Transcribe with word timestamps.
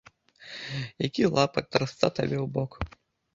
Які 1.07 1.25
лапаць, 1.35 1.65
трасца 1.77 2.11
табе 2.21 2.37
ў 2.41 2.47
бок? 2.57 2.71